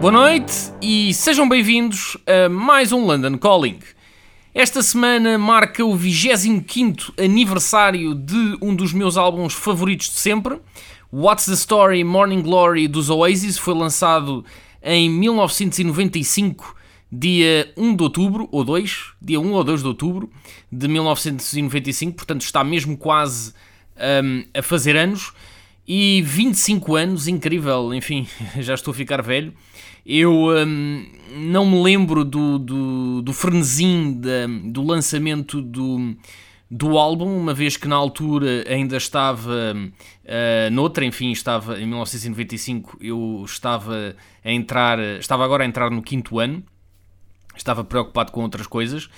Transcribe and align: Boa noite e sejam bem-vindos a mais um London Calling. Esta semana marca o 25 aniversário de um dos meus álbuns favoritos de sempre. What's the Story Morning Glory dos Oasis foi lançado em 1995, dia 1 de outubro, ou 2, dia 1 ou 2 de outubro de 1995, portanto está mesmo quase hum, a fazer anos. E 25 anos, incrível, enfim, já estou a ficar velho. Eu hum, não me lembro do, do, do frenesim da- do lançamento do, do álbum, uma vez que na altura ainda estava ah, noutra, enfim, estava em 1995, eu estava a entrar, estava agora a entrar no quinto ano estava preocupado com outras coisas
Boa 0.00 0.12
noite 0.12 0.54
e 0.80 1.12
sejam 1.12 1.46
bem-vindos 1.46 2.16
a 2.26 2.48
mais 2.48 2.90
um 2.90 3.04
London 3.04 3.36
Calling. 3.36 3.80
Esta 4.54 4.82
semana 4.82 5.36
marca 5.36 5.84
o 5.84 5.94
25 5.94 7.12
aniversário 7.22 8.14
de 8.14 8.56
um 8.62 8.74
dos 8.74 8.94
meus 8.94 9.18
álbuns 9.18 9.52
favoritos 9.52 10.08
de 10.08 10.16
sempre. 10.16 10.58
What's 11.12 11.44
the 11.44 11.52
Story 11.52 12.02
Morning 12.02 12.40
Glory 12.40 12.88
dos 12.88 13.10
Oasis 13.10 13.58
foi 13.58 13.74
lançado 13.74 14.42
em 14.82 15.10
1995, 15.10 16.74
dia 17.12 17.70
1 17.76 17.94
de 17.94 18.02
outubro, 18.02 18.48
ou 18.50 18.64
2, 18.64 19.12
dia 19.20 19.38
1 19.38 19.52
ou 19.52 19.62
2 19.62 19.82
de 19.82 19.86
outubro 19.86 20.30
de 20.72 20.88
1995, 20.88 22.16
portanto 22.16 22.40
está 22.40 22.64
mesmo 22.64 22.96
quase 22.96 23.52
hum, 24.24 24.44
a 24.54 24.62
fazer 24.62 24.96
anos. 24.96 25.30
E 25.92 26.22
25 26.22 26.94
anos, 26.94 27.26
incrível, 27.26 27.92
enfim, 27.92 28.24
já 28.60 28.74
estou 28.74 28.92
a 28.92 28.94
ficar 28.94 29.20
velho. 29.22 29.52
Eu 30.06 30.32
hum, 30.32 31.04
não 31.34 31.68
me 31.68 31.82
lembro 31.82 32.24
do, 32.24 32.60
do, 32.60 33.22
do 33.22 33.32
frenesim 33.32 34.12
da- 34.20 34.46
do 34.66 34.84
lançamento 34.84 35.60
do, 35.60 36.16
do 36.70 36.96
álbum, 36.96 37.36
uma 37.36 37.52
vez 37.52 37.76
que 37.76 37.88
na 37.88 37.96
altura 37.96 38.64
ainda 38.68 38.96
estava 38.96 39.74
ah, 40.28 40.70
noutra, 40.70 41.04
enfim, 41.04 41.32
estava 41.32 41.74
em 41.80 41.86
1995, 41.88 42.96
eu 43.00 43.42
estava 43.44 44.14
a 44.44 44.52
entrar, 44.52 44.96
estava 45.18 45.44
agora 45.44 45.64
a 45.64 45.66
entrar 45.66 45.90
no 45.90 46.02
quinto 46.02 46.38
ano 46.38 46.62
estava 47.56 47.82
preocupado 47.82 48.30
com 48.30 48.42
outras 48.42 48.66
coisas 48.68 49.10